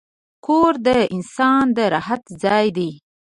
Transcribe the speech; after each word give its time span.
کور 0.45 0.73
د 0.87 0.89
انسان 1.15 1.65
د 1.77 1.79
راحت 1.93 2.21
ځای 2.43 2.65
دی. 2.77 2.91